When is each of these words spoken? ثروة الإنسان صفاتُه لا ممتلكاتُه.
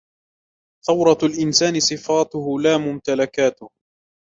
ثروة 0.87 1.17
الإنسان 1.23 1.79
صفاتُه 1.79 2.59
لا 2.59 2.77
ممتلكاتُه. 2.77 3.69